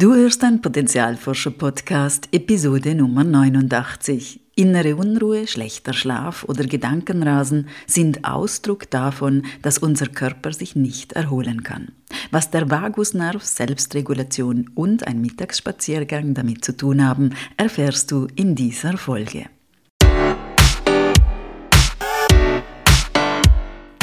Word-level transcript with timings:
Du 0.00 0.14
hörst 0.14 0.44
ein 0.44 0.62
Potenzialforscher-Podcast, 0.62 2.28
Episode 2.30 2.94
Nummer 2.94 3.24
89. 3.24 4.38
Innere 4.54 4.94
Unruhe, 4.94 5.48
schlechter 5.48 5.92
Schlaf 5.92 6.44
oder 6.44 6.62
Gedankenrasen 6.62 7.66
sind 7.84 8.24
Ausdruck 8.24 8.88
davon, 8.90 9.42
dass 9.60 9.78
unser 9.78 10.06
Körper 10.06 10.52
sich 10.52 10.76
nicht 10.76 11.14
erholen 11.14 11.64
kann. 11.64 11.90
Was 12.30 12.52
der 12.52 12.70
Vagusnerv, 12.70 13.42
Selbstregulation 13.42 14.70
und 14.76 15.04
ein 15.04 15.20
Mittagsspaziergang 15.20 16.32
damit 16.32 16.64
zu 16.64 16.76
tun 16.76 17.04
haben, 17.04 17.30
erfährst 17.56 18.12
du 18.12 18.28
in 18.36 18.54
dieser 18.54 18.98
Folge. 18.98 19.46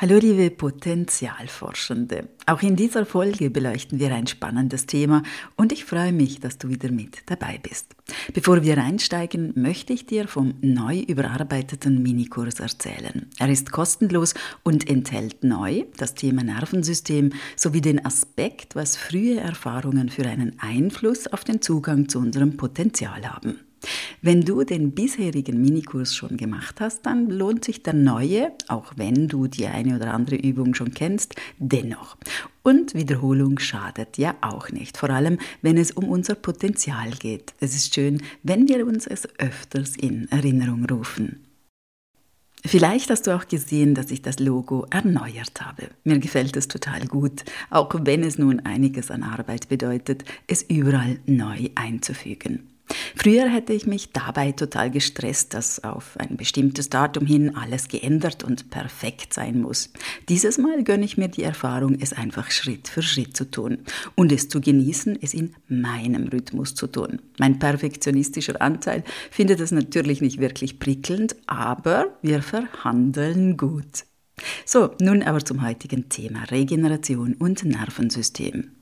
Hallo 0.00 0.16
liebe 0.16 0.48
Potenzialforschende. 0.52 2.28
Auch 2.46 2.62
in 2.62 2.76
dieser 2.76 3.04
Folge 3.04 3.50
beleuchten 3.50 3.98
wir 3.98 4.14
ein 4.14 4.28
spannendes 4.28 4.86
Thema 4.86 5.24
und 5.56 5.72
ich 5.72 5.84
freue 5.84 6.12
mich, 6.12 6.38
dass 6.38 6.56
du 6.56 6.68
wieder 6.68 6.92
mit 6.92 7.22
dabei 7.26 7.58
bist. 7.60 7.96
Bevor 8.32 8.62
wir 8.62 8.78
einsteigen, 8.78 9.52
möchte 9.56 9.92
ich 9.92 10.06
dir 10.06 10.28
vom 10.28 10.54
neu 10.60 11.00
überarbeiteten 11.00 12.00
Minikurs 12.00 12.60
erzählen. 12.60 13.26
Er 13.40 13.48
ist 13.48 13.72
kostenlos 13.72 14.34
und 14.62 14.88
enthält 14.88 15.42
neu 15.42 15.82
das 15.96 16.14
Thema 16.14 16.44
Nervensystem 16.44 17.32
sowie 17.56 17.80
den 17.80 18.06
Aspekt, 18.06 18.76
was 18.76 18.96
frühe 18.96 19.40
Erfahrungen 19.40 20.10
für 20.10 20.26
einen 20.26 20.60
Einfluss 20.60 21.26
auf 21.26 21.42
den 21.42 21.60
Zugang 21.60 22.08
zu 22.08 22.20
unserem 22.20 22.56
Potenzial 22.56 23.28
haben. 23.28 23.58
Wenn 24.20 24.42
du 24.42 24.64
den 24.64 24.92
bisherigen 24.92 25.60
Minikurs 25.60 26.14
schon 26.14 26.36
gemacht 26.36 26.80
hast, 26.80 27.06
dann 27.06 27.30
lohnt 27.30 27.64
sich 27.64 27.82
der 27.82 27.94
neue, 27.94 28.52
auch 28.66 28.92
wenn 28.96 29.28
du 29.28 29.46
die 29.46 29.66
eine 29.66 29.96
oder 29.96 30.12
andere 30.12 30.36
Übung 30.36 30.74
schon 30.74 30.92
kennst, 30.92 31.36
dennoch. 31.58 32.16
Und 32.62 32.94
Wiederholung 32.94 33.58
schadet 33.58 34.18
ja 34.18 34.34
auch 34.40 34.70
nicht, 34.70 34.96
vor 34.96 35.10
allem 35.10 35.38
wenn 35.62 35.76
es 35.76 35.92
um 35.92 36.04
unser 36.08 36.34
Potenzial 36.34 37.10
geht. 37.12 37.54
Es 37.60 37.74
ist 37.74 37.94
schön, 37.94 38.22
wenn 38.42 38.68
wir 38.68 38.86
uns 38.86 39.06
es 39.06 39.28
öfters 39.38 39.96
in 39.96 40.30
Erinnerung 40.30 40.84
rufen. 40.84 41.44
Vielleicht 42.64 43.08
hast 43.10 43.26
du 43.26 43.36
auch 43.36 43.46
gesehen, 43.46 43.94
dass 43.94 44.10
ich 44.10 44.20
das 44.20 44.40
Logo 44.40 44.86
erneuert 44.90 45.60
habe. 45.60 45.88
Mir 46.04 46.18
gefällt 46.18 46.56
es 46.56 46.66
total 46.66 47.06
gut, 47.06 47.44
auch 47.70 47.88
wenn 48.02 48.24
es 48.24 48.36
nun 48.36 48.60
einiges 48.60 49.10
an 49.10 49.22
Arbeit 49.22 49.68
bedeutet, 49.68 50.24
es 50.48 50.62
überall 50.62 51.20
neu 51.24 51.68
einzufügen. 51.76 52.66
Früher 53.20 53.48
hätte 53.48 53.72
ich 53.72 53.84
mich 53.84 54.12
dabei 54.12 54.52
total 54.52 54.92
gestresst, 54.92 55.52
dass 55.52 55.82
auf 55.82 56.16
ein 56.18 56.36
bestimmtes 56.36 56.88
Datum 56.88 57.26
hin 57.26 57.56
alles 57.56 57.88
geändert 57.88 58.44
und 58.44 58.70
perfekt 58.70 59.34
sein 59.34 59.60
muss. 59.60 59.90
Dieses 60.28 60.56
Mal 60.56 60.84
gönne 60.84 61.04
ich 61.04 61.18
mir 61.18 61.26
die 61.26 61.42
Erfahrung, 61.42 61.98
es 62.00 62.12
einfach 62.12 62.52
Schritt 62.52 62.86
für 62.86 63.02
Schritt 63.02 63.36
zu 63.36 63.50
tun 63.50 63.78
und 64.14 64.30
es 64.30 64.48
zu 64.48 64.60
genießen, 64.60 65.18
es 65.20 65.34
in 65.34 65.52
meinem 65.66 66.28
Rhythmus 66.28 66.76
zu 66.76 66.86
tun. 66.86 67.20
Mein 67.40 67.58
perfektionistischer 67.58 68.62
Anteil 68.62 69.02
findet 69.32 69.58
es 69.58 69.72
natürlich 69.72 70.20
nicht 70.20 70.38
wirklich 70.38 70.78
prickelnd, 70.78 71.34
aber 71.46 72.16
wir 72.22 72.40
verhandeln 72.40 73.56
gut. 73.56 74.04
So, 74.64 74.90
nun 75.00 75.24
aber 75.24 75.44
zum 75.44 75.66
heutigen 75.66 76.08
Thema 76.08 76.44
Regeneration 76.44 77.34
und 77.34 77.64
Nervensystem. 77.64 78.77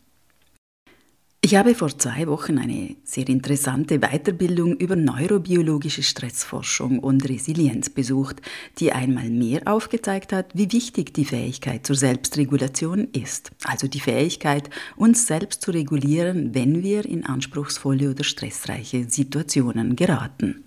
Ich 1.46 1.54
habe 1.54 1.76
vor 1.76 1.96
zwei 1.96 2.26
Wochen 2.26 2.58
eine 2.58 2.96
sehr 3.04 3.28
interessante 3.28 4.00
Weiterbildung 4.00 4.78
über 4.78 4.96
neurobiologische 4.96 6.02
Stressforschung 6.02 6.98
und 6.98 7.28
Resilienz 7.28 7.88
besucht, 7.88 8.42
die 8.80 8.90
einmal 8.90 9.30
mehr 9.30 9.60
aufgezeigt 9.66 10.32
hat, 10.32 10.46
wie 10.54 10.72
wichtig 10.72 11.14
die 11.14 11.24
Fähigkeit 11.24 11.86
zur 11.86 11.94
Selbstregulation 11.94 13.06
ist, 13.12 13.52
also 13.62 13.86
die 13.86 14.00
Fähigkeit, 14.00 14.70
uns 14.96 15.28
selbst 15.28 15.62
zu 15.62 15.70
regulieren, 15.70 16.52
wenn 16.52 16.82
wir 16.82 17.04
in 17.04 17.24
anspruchsvolle 17.24 18.10
oder 18.10 18.24
stressreiche 18.24 19.08
Situationen 19.08 19.94
geraten. 19.94 20.65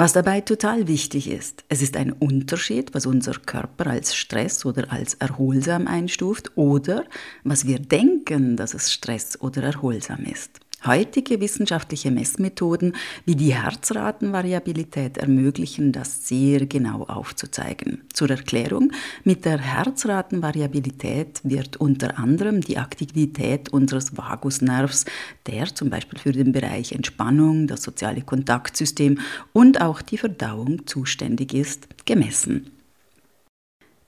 Was 0.00 0.14
dabei 0.14 0.40
total 0.40 0.88
wichtig 0.88 1.28
ist, 1.30 1.62
es 1.68 1.82
ist 1.82 1.94
ein 1.94 2.10
Unterschied, 2.10 2.94
was 2.94 3.04
unser 3.04 3.32
Körper 3.34 3.88
als 3.88 4.16
Stress 4.16 4.64
oder 4.64 4.90
als 4.90 5.12
erholsam 5.12 5.86
einstuft 5.86 6.56
oder 6.56 7.04
was 7.44 7.66
wir 7.66 7.80
denken, 7.80 8.56
dass 8.56 8.72
es 8.72 8.94
Stress 8.94 9.38
oder 9.38 9.62
erholsam 9.62 10.24
ist. 10.24 10.58
Heutige 10.86 11.40
wissenschaftliche 11.40 12.10
Messmethoden 12.10 12.96
wie 13.26 13.36
die 13.36 13.54
Herzratenvariabilität 13.54 15.18
ermöglichen 15.18 15.92
das 15.92 16.26
sehr 16.26 16.64
genau 16.64 17.02
aufzuzeigen. 17.04 18.00
Zur 18.14 18.30
Erklärung, 18.30 18.90
mit 19.22 19.44
der 19.44 19.58
Herzratenvariabilität 19.58 21.42
wird 21.44 21.76
unter 21.76 22.18
anderem 22.18 22.62
die 22.62 22.78
Aktivität 22.78 23.68
unseres 23.68 24.16
Vagusnervs, 24.16 25.04
der 25.46 25.74
zum 25.74 25.90
Beispiel 25.90 26.18
für 26.18 26.32
den 26.32 26.52
Bereich 26.52 26.92
Entspannung, 26.92 27.66
das 27.66 27.82
soziale 27.82 28.22
Kontaktsystem 28.22 29.18
und 29.52 29.82
auch 29.82 30.00
die 30.00 30.16
Verdauung 30.16 30.86
zuständig 30.86 31.52
ist, 31.52 31.88
gemessen. 32.06 32.79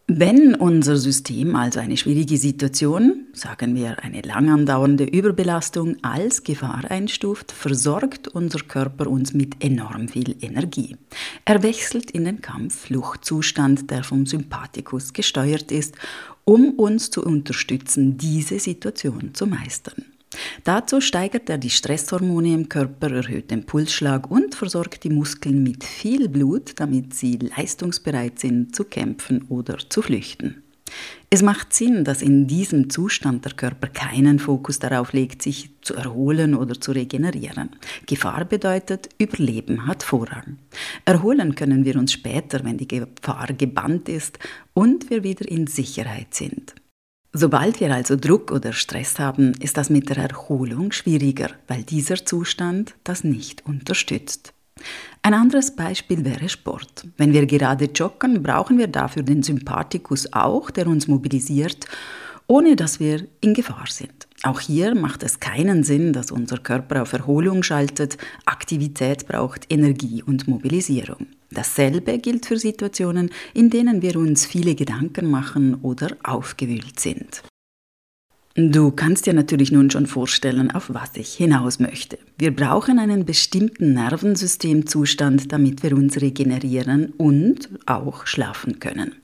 Wenn 0.08 0.56
unser 0.56 0.96
System 0.96 1.54
also 1.54 1.78
eine 1.78 1.96
schwierige 1.96 2.36
Situation, 2.36 3.26
sagen 3.32 3.76
wir 3.76 4.02
eine 4.02 4.20
lang 4.22 4.50
andauernde 4.50 5.04
Überbelastung, 5.04 5.96
als 6.02 6.42
Gefahr 6.42 6.90
einstuft, 6.90 7.52
versorgt 7.52 8.26
unser 8.26 8.58
Körper 8.60 9.06
uns 9.06 9.32
mit 9.32 9.64
enorm 9.64 10.08
viel 10.08 10.34
Energie. 10.40 10.96
Er 11.44 11.62
wechselt 11.62 12.10
in 12.10 12.24
den 12.24 12.40
Kampf-Fluchtzustand, 12.40 13.90
der 13.92 14.02
vom 14.02 14.26
Sympathikus 14.26 15.12
gesteuert 15.12 15.70
ist, 15.70 15.94
um 16.44 16.70
uns 16.70 17.10
zu 17.10 17.24
unterstützen, 17.24 18.18
diese 18.18 18.58
Situation 18.58 19.34
zu 19.34 19.46
meistern. 19.46 20.11
Dazu 20.64 21.00
steigert 21.00 21.48
er 21.50 21.58
die 21.58 21.70
Stresshormone 21.70 22.54
im 22.54 22.68
Körper, 22.68 23.10
erhöht 23.10 23.50
den 23.50 23.64
Pulsschlag 23.64 24.30
und 24.30 24.54
versorgt 24.54 25.04
die 25.04 25.10
Muskeln 25.10 25.62
mit 25.62 25.84
viel 25.84 26.28
Blut, 26.28 26.72
damit 26.76 27.14
sie 27.14 27.38
leistungsbereit 27.38 28.38
sind 28.38 28.74
zu 28.74 28.84
kämpfen 28.84 29.44
oder 29.48 29.78
zu 29.88 30.02
flüchten. 30.02 30.62
Es 31.30 31.42
macht 31.42 31.72
Sinn, 31.72 32.04
dass 32.04 32.20
in 32.20 32.46
diesem 32.46 32.90
Zustand 32.90 33.46
der 33.46 33.52
Körper 33.52 33.88
keinen 33.88 34.38
Fokus 34.38 34.78
darauf 34.78 35.14
legt, 35.14 35.40
sich 35.40 35.70
zu 35.80 35.94
erholen 35.94 36.54
oder 36.54 36.78
zu 36.78 36.92
regenerieren. 36.92 37.70
Gefahr 38.06 38.44
bedeutet, 38.44 39.08
Überleben 39.18 39.86
hat 39.86 40.02
Vorrang. 40.02 40.58
Erholen 41.06 41.54
können 41.54 41.86
wir 41.86 41.96
uns 41.96 42.12
später, 42.12 42.62
wenn 42.64 42.76
die 42.76 42.88
Gefahr 42.88 43.48
gebannt 43.56 44.10
ist 44.10 44.38
und 44.74 45.08
wir 45.08 45.24
wieder 45.24 45.48
in 45.48 45.66
Sicherheit 45.66 46.34
sind. 46.34 46.74
Sobald 47.34 47.80
wir 47.80 47.94
also 47.94 48.14
Druck 48.16 48.52
oder 48.52 48.74
Stress 48.74 49.18
haben, 49.18 49.52
ist 49.54 49.78
das 49.78 49.88
mit 49.88 50.10
der 50.10 50.18
Erholung 50.18 50.92
schwieriger, 50.92 51.48
weil 51.66 51.82
dieser 51.82 52.22
Zustand 52.26 52.94
das 53.04 53.24
nicht 53.24 53.64
unterstützt. 53.64 54.52
Ein 55.22 55.32
anderes 55.32 55.74
Beispiel 55.74 56.26
wäre 56.26 56.50
Sport. 56.50 57.06
Wenn 57.16 57.32
wir 57.32 57.46
gerade 57.46 57.86
joggen, 57.86 58.42
brauchen 58.42 58.76
wir 58.76 58.86
dafür 58.86 59.22
den 59.22 59.42
Sympathikus 59.42 60.30
auch, 60.34 60.70
der 60.70 60.86
uns 60.86 61.08
mobilisiert, 61.08 61.86
ohne 62.48 62.76
dass 62.76 63.00
wir 63.00 63.26
in 63.40 63.54
Gefahr 63.54 63.86
sind. 63.88 64.28
Auch 64.44 64.58
hier 64.58 64.96
macht 64.96 65.22
es 65.22 65.38
keinen 65.38 65.84
Sinn, 65.84 66.12
dass 66.12 66.32
unser 66.32 66.58
Körper 66.58 67.02
auf 67.02 67.12
Erholung 67.12 67.62
schaltet. 67.62 68.18
Aktivität 68.44 69.28
braucht 69.28 69.72
Energie 69.72 70.20
und 70.22 70.48
Mobilisierung. 70.48 71.28
Dasselbe 71.52 72.18
gilt 72.18 72.46
für 72.46 72.58
Situationen, 72.58 73.30
in 73.54 73.70
denen 73.70 74.02
wir 74.02 74.16
uns 74.16 74.44
viele 74.44 74.74
Gedanken 74.74 75.30
machen 75.30 75.76
oder 75.82 76.16
aufgewühlt 76.24 76.98
sind. 76.98 77.42
Du 78.54 78.90
kannst 78.90 79.26
dir 79.26 79.32
natürlich 79.32 79.70
nun 79.70 79.90
schon 79.90 80.06
vorstellen, 80.06 80.72
auf 80.72 80.92
was 80.92 81.16
ich 81.16 81.34
hinaus 81.34 81.78
möchte. 81.78 82.18
Wir 82.36 82.54
brauchen 82.54 82.98
einen 82.98 83.24
bestimmten 83.24 83.94
Nervensystemzustand, 83.94 85.52
damit 85.52 85.82
wir 85.82 85.96
uns 85.96 86.20
regenerieren 86.20 87.12
und 87.16 87.70
auch 87.86 88.26
schlafen 88.26 88.78
können. 88.78 89.14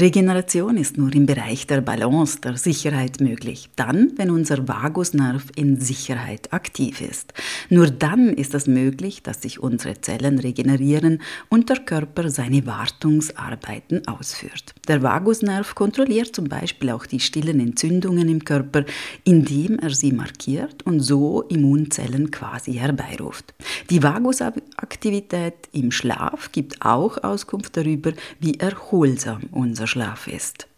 Regeneration 0.00 0.76
ist 0.76 0.98
nur 0.98 1.14
im 1.14 1.26
Bereich 1.26 1.66
der 1.66 1.80
Balance, 1.80 2.40
der 2.40 2.56
Sicherheit 2.56 3.20
möglich. 3.20 3.70
Dann, 3.76 4.12
wenn 4.16 4.30
unser 4.30 4.68
Vagusnerv 4.68 5.44
in 5.56 5.80
Sicherheit 5.80 6.52
aktiv 6.52 7.00
ist. 7.00 7.32
Nur 7.70 7.90
dann 7.90 8.28
ist 8.28 8.54
es 8.54 8.66
möglich, 8.66 9.22
dass 9.22 9.42
sich 9.42 9.60
unsere 9.60 10.00
Zellen 10.00 10.38
regenerieren 10.38 11.22
und 11.48 11.70
der 11.70 11.78
Körper 11.78 12.28
seine 12.30 12.66
Wartungsarbeiten 12.66 14.06
ausführt. 14.06 14.74
Der 14.86 15.02
Vagusnerv 15.02 15.74
kontrolliert 15.74 16.34
zum 16.34 16.48
Beispiel 16.48 16.90
auch 16.90 17.06
die 17.06 17.20
stillen 17.20 17.58
Entzündungen 17.60 18.28
im 18.28 18.44
Körper, 18.44 18.84
indem 19.24 19.78
er 19.78 19.90
sie 19.90 20.12
markiert 20.12 20.84
und 20.84 21.00
so 21.00 21.42
Immunzellen 21.42 22.30
quasi 22.30 22.74
herbeiruft. 22.74 23.54
Die 23.88 24.02
Vagusaktivität 24.02 25.54
im 25.72 25.90
Schlaf 25.90 26.52
gibt 26.52 26.84
auch 26.84 27.22
Auskunft 27.22 27.76
darüber, 27.76 28.12
wie 28.40 28.58
erholsam 28.58 29.42
unser 29.52 29.85
Schlaf 29.86 30.26
ist. 30.26 30.68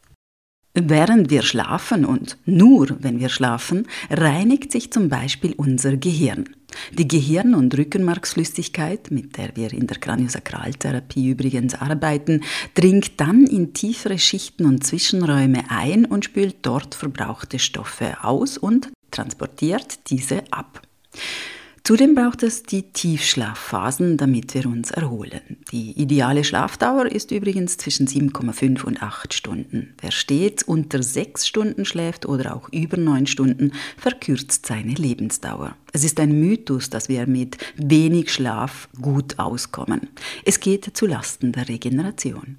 Während 0.75 1.31
wir 1.31 1.43
schlafen 1.43 2.05
und 2.05 2.37
nur 2.45 2.97
wenn 3.01 3.19
wir 3.19 3.31
schlafen, 3.31 3.89
reinigt 4.11 4.71
sich 4.71 4.93
zum 4.93 5.09
Beispiel 5.09 5.55
unser 5.57 5.97
Gehirn. 5.97 6.49
Die 6.93 7.09
Gehirn- 7.09 7.55
und 7.55 7.77
Rückenmarksflüssigkeit, 7.77 9.11
mit 9.11 9.37
der 9.37 9.57
wir 9.57 9.73
in 9.73 9.87
der 9.87 9.99
Kraniosakraltherapie 9.99 11.31
übrigens 11.31 11.75
arbeiten, 11.75 12.45
dringt 12.75 13.21
dann 13.21 13.47
in 13.47 13.73
tiefere 13.73 14.19
Schichten 14.19 14.67
und 14.67 14.85
Zwischenräume 14.85 15.65
ein 15.69 16.05
und 16.05 16.27
spült 16.27 16.57
dort 16.63 16.95
verbrauchte 16.95 17.59
Stoffe 17.59 18.23
aus 18.23 18.59
und 18.59 18.91
transportiert 19.11 20.11
diese 20.11 20.45
ab. 20.53 20.83
Zudem 21.89 22.15
braucht 22.15 22.43
es 22.43 22.65
die 22.65 22.83
Tiefschlafphasen, 22.93 24.19
damit 24.19 24.53
wir 24.53 24.67
uns 24.67 24.91
erholen. 24.91 25.57
Die 25.73 25.99
ideale 25.99 26.45
Schlafdauer 26.45 27.07
ist 27.07 27.31
übrigens 27.31 27.79
zwischen 27.79 28.07
7,5 28.07 28.85
und 28.85 29.03
8 29.03 29.33
Stunden. 29.33 29.95
Wer 29.99 30.11
stets 30.11 30.63
unter 30.63 31.03
6 31.03 31.49
Stunden 31.49 31.87
schläft 31.87 32.27
oder 32.27 32.55
auch 32.55 32.69
über 32.75 32.99
9 32.99 33.27
Stunden, 33.27 33.73
verkürzt 33.97 34.67
seine 34.67 34.93
Lebensdauer. 34.93 35.79
Es 35.95 36.05
ist 36.05 36.21
ein 36.21 36.39
Mythos, 36.39 36.91
dass 36.91 37.09
wir 37.09 37.27
mit 37.27 37.57
wenig 37.77 38.35
Schlaf 38.35 38.91
gut 39.01 39.39
auskommen. 39.39 40.11
Es 40.45 40.61
geht 40.61 40.95
zu 40.95 41.07
Lasten 41.07 41.53
der 41.53 41.71
Regeneration. 41.71 42.59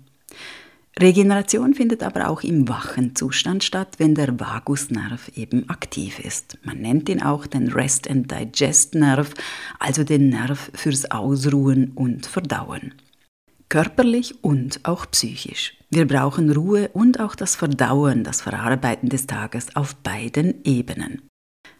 Regeneration 1.01 1.73
findet 1.75 2.03
aber 2.03 2.29
auch 2.29 2.41
im 2.43 2.67
wachen 2.67 3.15
Zustand 3.15 3.63
statt, 3.63 3.95
wenn 3.99 4.15
der 4.15 4.37
Vagusnerv 4.37 5.31
eben 5.35 5.69
aktiv 5.69 6.19
ist. 6.19 6.57
Man 6.63 6.79
nennt 6.79 7.07
ihn 7.07 7.21
auch 7.21 7.47
den 7.47 7.71
Rest 7.71 8.09
and 8.09 8.29
Digest 8.29 8.95
Nerv, 8.95 9.33
also 9.79 10.03
den 10.03 10.27
Nerv 10.27 10.71
fürs 10.73 11.09
Ausruhen 11.09 11.91
und 11.95 12.25
Verdauen. 12.25 12.95
Körperlich 13.69 14.43
und 14.43 14.81
auch 14.83 15.05
psychisch. 15.11 15.77
Wir 15.89 16.05
brauchen 16.05 16.51
Ruhe 16.51 16.89
und 16.89 17.19
auch 17.19 17.35
das 17.35 17.55
Verdauen, 17.55 18.23
das 18.23 18.41
Verarbeiten 18.41 19.07
des 19.07 19.25
Tages 19.25 19.75
auf 19.75 19.95
beiden 19.95 20.65
Ebenen. 20.65 21.28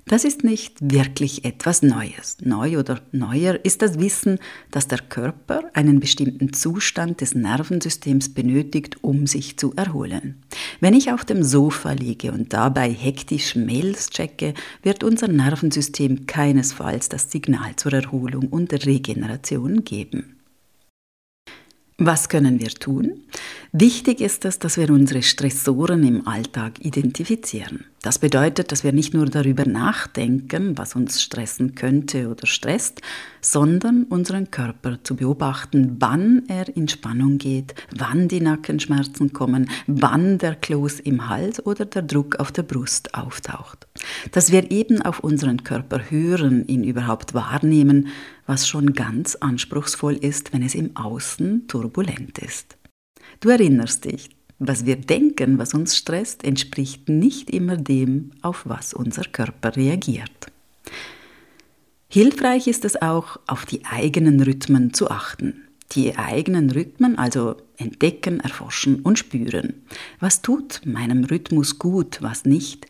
Das 0.10 0.24
ist 0.24 0.44
nicht 0.44 0.78
wirklich 0.82 1.46
etwas 1.46 1.84
Neues. 1.84 2.38
Neu 2.42 2.80
oder 2.80 3.00
neuer 3.12 3.60
ist 3.64 3.84
das 3.84 4.00
Wissen, 4.00 4.40
dass 4.72 4.88
der 4.88 4.98
Körper 4.98 5.70
einen 5.74 6.00
bestimmten 6.00 6.52
Zustand 6.52 7.22
des 7.22 7.36
Nervensystems 7.36 8.34
benötigt, 8.34 9.04
um 9.04 9.28
sich 9.28 9.58
zu 9.58 9.72
erholen. 9.76 10.42
Wenn 10.80 10.96
ich 10.96 11.12
auf 11.12 11.26
dem 11.26 11.44
Sofa 11.44 11.92
liege 11.92 12.32
und 12.32 12.54
dabei 12.54 12.92
hektisch 12.92 13.56
Mails 13.56 14.10
checke, 14.10 14.56
wird 14.82 15.04
unser 15.04 15.28
Nervensystem 15.28 16.26
keinesfalls 16.26 17.10
das 17.10 17.30
Signal 17.30 17.76
zur 17.76 17.94
Erholung 17.94 18.48
und 18.48 18.74
Regeneration 18.74 19.84
geben. 19.84 20.38
Was 22.00 22.30
können 22.30 22.60
wir 22.60 22.70
tun? 22.70 23.26
Wichtig 23.74 24.22
ist 24.22 24.46
es, 24.46 24.58
dass 24.58 24.78
wir 24.78 24.90
unsere 24.90 25.22
Stressoren 25.22 26.02
im 26.04 26.28
Alltag 26.28 26.84
identifizieren. 26.84 27.86
Das 28.02 28.18
bedeutet, 28.18 28.72
dass 28.72 28.86
wir 28.86 28.94
nicht 28.94 29.14
nur 29.14 29.26
darüber 29.26 29.66
nachdenken, 29.66 30.78
was 30.78 30.96
uns 30.96 31.22
stressen 31.22 31.76
könnte 31.76 32.30
oder 32.30 32.48
stresst, 32.48 33.02
sondern 33.42 34.04
unseren 34.04 34.52
Körper 34.52 35.04
zu 35.04 35.18
beobachten, 35.18 35.98
wann 36.00 36.44
er 36.48 36.74
in 36.78 36.88
Spannung 36.88 37.38
geht, 37.38 37.76
wann 37.94 38.30
die 38.30 38.40
Nackenschmerzen 38.40 39.34
kommen, 39.34 39.70
wann 39.86 40.38
der 40.38 40.56
Kloß 40.56 41.02
im 41.02 41.28
Hals 41.28 41.66
oder 41.66 41.84
der 41.84 42.04
Druck 42.04 42.40
auf 42.40 42.54
der 42.54 42.64
Brust 42.64 43.16
auftaucht. 43.16 43.88
Dass 44.32 44.50
wir 44.50 44.72
eben 44.72 45.02
auf 45.02 45.20
unseren 45.20 45.66
Körper 45.66 46.10
hören, 46.10 46.66
ihn 46.68 46.86
überhaupt 46.86 47.34
wahrnehmen, 47.34 48.08
was 48.46 48.66
schon 48.68 48.94
ganz 48.94 49.36
anspruchsvoll 49.36 50.16
ist, 50.16 50.54
wenn 50.54 50.64
es 50.64 50.74
im 50.74 50.96
Außen 50.96 51.68
turbulent 51.68 52.38
ist. 52.40 52.78
Du 53.42 53.50
erinnerst 53.50 54.06
dich, 54.06 54.30
was 54.60 54.86
wir 54.86 54.98
denken, 54.98 55.58
was 55.58 55.74
uns 55.74 55.98
stresst, 55.98 56.44
entspricht 56.44 57.10
nicht 57.10 57.50
immer 57.50 57.78
dem, 57.78 58.32
auf 58.42 58.64
was 58.66 58.94
unser 58.94 59.24
Körper 59.24 59.76
reagiert. 59.76 60.52
Hilfreich 62.10 62.68
ist 62.68 62.86
es 62.86 63.02
auch, 63.02 63.40
auf 63.48 63.66
die 63.66 63.86
eigenen 63.86 64.42
Rhythmen 64.42 64.94
zu 64.94 65.10
achten. 65.10 65.68
Die 65.94 66.18
eigenen 66.18 66.70
Rhythmen 66.70 67.18
also 67.18 67.56
entdecken, 67.78 68.40
erforschen 68.40 69.02
und 69.02 69.18
spüren. 69.18 69.74
Was 70.20 70.42
tut 70.42 70.82
meinem 70.86 71.24
Rhythmus 71.24 71.80
gut, 71.80 72.20
was 72.22 72.46
nicht? 72.46 72.86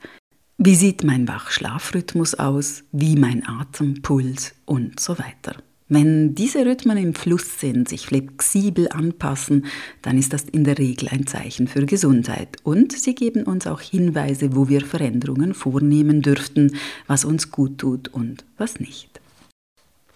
Wie 0.57 0.75
sieht 0.75 1.04
mein 1.04 1.27
Wach-Schlafrhythmus 1.27 2.36
aus? 2.36 2.83
Wie 2.92 3.15
mein 3.15 3.48
Atem, 3.48 4.01
Puls 4.01 4.54
und 4.65 5.00
so 5.00 5.18
weiter. 5.18 5.56
Wenn 5.91 6.36
diese 6.36 6.68
Rhythmen 6.68 6.97
im 6.97 7.15
Fluss 7.15 7.59
sind, 7.59 7.89
sich 7.89 8.06
flexibel 8.06 8.89
anpassen, 8.89 9.65
dann 10.03 10.19
ist 10.19 10.33
das 10.33 10.44
in 10.44 10.63
der 10.63 10.77
Regel 10.77 11.09
ein 11.09 11.25
Zeichen 11.25 11.68
für 11.68 11.83
Gesundheit. 11.88 12.57
Und 12.62 12.91
sie 12.91 13.15
geben 13.15 13.44
uns 13.44 13.65
auch 13.65 13.81
Hinweise, 13.81 14.56
wo 14.56 14.69
wir 14.69 14.86
Veränderungen 14.86 15.56
vornehmen 15.56 16.21
dürften, 16.21 16.75
was 17.07 17.25
uns 17.25 17.50
gut 17.50 17.80
tut 17.80 18.07
und 18.07 18.45
was 18.59 18.80
nicht. 18.80 19.19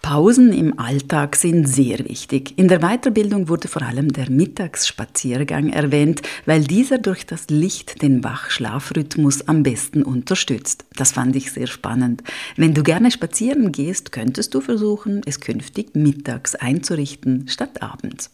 Pausen 0.04 0.52
im 0.52 0.78
Alltag 0.78 1.34
sind 1.34 1.66
sehr 1.66 1.98
wichtig. 2.00 2.58
In 2.58 2.68
der 2.68 2.80
Weiterbildung 2.80 3.48
wurde 3.48 3.68
vor 3.68 3.80
allem 3.80 4.12
der 4.12 4.30
Mittagsspaziergang 4.30 5.70
erwähnt, 5.70 6.20
weil 6.44 6.62
dieser 6.62 6.98
durch 6.98 7.24
das 7.24 7.48
Licht 7.48 8.02
den 8.02 8.22
Wachschlafrhythmus 8.22 9.48
am 9.48 9.62
besten 9.62 10.02
unterstützt. 10.02 10.84
Das 10.94 11.12
fand 11.12 11.34
ich 11.36 11.52
sehr 11.52 11.66
spannend. 11.66 12.22
Wenn 12.54 12.74
du 12.74 12.82
gerne 12.82 13.10
spazieren 13.10 13.72
gehst, 13.72 14.12
könntest 14.12 14.52
du 14.52 14.60
versuchen, 14.60 15.22
es 15.24 15.40
künftig 15.40 15.94
mittags 15.94 16.54
einzurichten 16.54 17.48
statt 17.48 17.82
abends. 17.82 18.30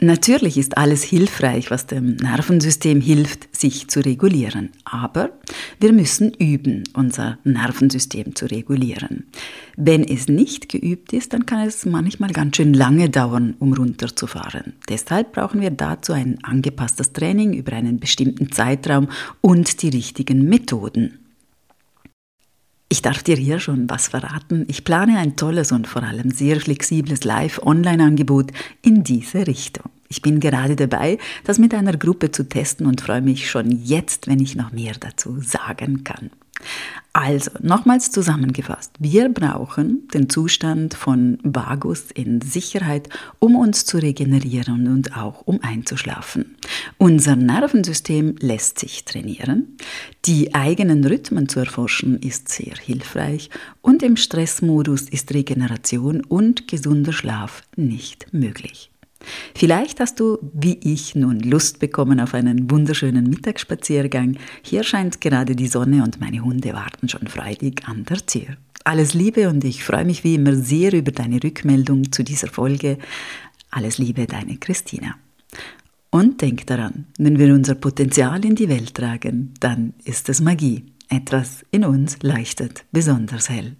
Natürlich 0.00 0.58
ist 0.58 0.76
alles 0.76 1.04
hilfreich, 1.04 1.70
was 1.70 1.86
dem 1.86 2.16
Nervensystem 2.16 3.00
hilft, 3.00 3.54
sich 3.56 3.86
zu 3.88 4.00
regulieren. 4.00 4.70
Aber 4.84 5.30
wir 5.78 5.92
müssen 5.92 6.34
üben, 6.34 6.82
unser 6.94 7.38
Nervensystem 7.44 8.34
zu 8.34 8.46
regulieren. 8.46 9.26
Wenn 9.76 10.02
es 10.02 10.26
nicht 10.28 10.68
geübt 10.68 11.12
ist, 11.12 11.32
dann 11.32 11.46
kann 11.46 11.66
es 11.66 11.86
manchmal 11.86 12.30
ganz 12.30 12.56
schön 12.56 12.74
lange 12.74 13.08
dauern, 13.08 13.54
um 13.60 13.72
runterzufahren. 13.72 14.74
Deshalb 14.88 15.32
brauchen 15.32 15.60
wir 15.60 15.70
dazu 15.70 16.12
ein 16.12 16.38
angepasstes 16.42 17.12
Training 17.12 17.52
über 17.52 17.72
einen 17.72 18.00
bestimmten 18.00 18.50
Zeitraum 18.50 19.08
und 19.40 19.80
die 19.82 19.90
richtigen 19.90 20.48
Methoden. 20.48 21.23
Ich 22.94 23.02
darf 23.02 23.24
dir 23.24 23.34
hier 23.34 23.58
schon 23.58 23.90
was 23.90 24.06
verraten. 24.06 24.66
Ich 24.68 24.84
plane 24.84 25.18
ein 25.18 25.34
tolles 25.34 25.72
und 25.72 25.88
vor 25.88 26.04
allem 26.04 26.30
sehr 26.30 26.60
flexibles 26.60 27.24
Live-Online-Angebot 27.24 28.52
in 28.82 29.02
diese 29.02 29.48
Richtung. 29.48 29.90
Ich 30.08 30.22
bin 30.22 30.38
gerade 30.38 30.76
dabei, 30.76 31.18
das 31.42 31.58
mit 31.58 31.74
einer 31.74 31.96
Gruppe 31.96 32.30
zu 32.30 32.48
testen 32.48 32.86
und 32.86 33.00
freue 33.00 33.20
mich 33.20 33.50
schon 33.50 33.72
jetzt, 33.72 34.28
wenn 34.28 34.38
ich 34.38 34.54
noch 34.54 34.70
mehr 34.70 34.92
dazu 35.00 35.40
sagen 35.40 36.04
kann. 36.04 36.30
Also, 37.16 37.52
nochmals 37.60 38.10
zusammengefasst, 38.10 38.90
wir 38.98 39.28
brauchen 39.28 40.08
den 40.12 40.28
Zustand 40.28 40.94
von 40.94 41.38
Vagus 41.44 42.10
in 42.12 42.40
Sicherheit, 42.40 43.08
um 43.38 43.54
uns 43.54 43.84
zu 43.84 43.98
regenerieren 43.98 44.88
und 44.88 45.16
auch 45.16 45.42
um 45.42 45.60
einzuschlafen. 45.62 46.56
Unser 46.98 47.36
Nervensystem 47.36 48.34
lässt 48.40 48.80
sich 48.80 49.04
trainieren, 49.04 49.76
die 50.24 50.56
eigenen 50.56 51.04
Rhythmen 51.04 51.48
zu 51.48 51.60
erforschen 51.60 52.18
ist 52.18 52.48
sehr 52.48 52.74
hilfreich 52.74 53.48
und 53.80 54.02
im 54.02 54.16
Stressmodus 54.16 55.02
ist 55.02 55.32
Regeneration 55.32 56.20
und 56.24 56.66
gesunder 56.66 57.12
Schlaf 57.12 57.62
nicht 57.76 58.32
möglich. 58.32 58.90
Vielleicht 59.54 60.00
hast 60.00 60.20
du, 60.20 60.38
wie 60.52 60.78
ich, 60.82 61.14
nun 61.14 61.40
Lust 61.40 61.78
bekommen 61.78 62.20
auf 62.20 62.34
einen 62.34 62.70
wunderschönen 62.70 63.28
Mittagsspaziergang. 63.28 64.36
Hier 64.62 64.84
scheint 64.84 65.20
gerade 65.20 65.56
die 65.56 65.68
Sonne 65.68 66.02
und 66.02 66.20
meine 66.20 66.40
Hunde 66.40 66.72
warten 66.72 67.08
schon 67.08 67.26
freudig 67.26 67.82
an 67.86 68.04
der 68.04 68.24
Tür. 68.24 68.56
Alles 68.84 69.14
Liebe 69.14 69.48
und 69.48 69.64
ich 69.64 69.82
freue 69.82 70.04
mich 70.04 70.24
wie 70.24 70.34
immer 70.34 70.54
sehr 70.54 70.92
über 70.92 71.10
deine 71.10 71.42
Rückmeldung 71.42 72.12
zu 72.12 72.22
dieser 72.22 72.48
Folge. 72.48 72.98
Alles 73.70 73.98
Liebe, 73.98 74.26
deine 74.26 74.58
Christina. 74.58 75.16
Und 76.10 76.42
denk 76.42 76.66
daran, 76.66 77.06
wenn 77.18 77.38
wir 77.38 77.52
unser 77.54 77.74
Potenzial 77.74 78.44
in 78.44 78.54
die 78.54 78.68
Welt 78.68 78.94
tragen, 78.94 79.54
dann 79.58 79.94
ist 80.04 80.28
es 80.28 80.40
Magie. 80.40 80.84
Etwas 81.08 81.64
in 81.70 81.84
uns 81.84 82.18
leuchtet 82.22 82.84
besonders 82.92 83.48
hell. 83.48 83.76